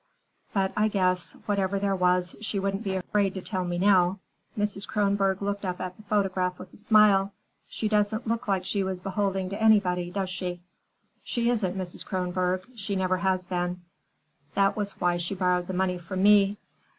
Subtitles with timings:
[0.51, 4.17] But I guess, whatever there was, she wouldn't be afraid to tell me now."
[4.57, 4.87] Mrs.
[4.87, 7.33] Kronborg looked up at the photograph with a smile.
[7.67, 10.59] "She doesn't look like she was beholding to anybody, does she?"
[11.23, 12.03] "She isn't, Mrs.
[12.03, 12.65] Kronborg.
[12.75, 13.81] She never has been.
[14.55, 16.57] That was why she borrowed the money from me."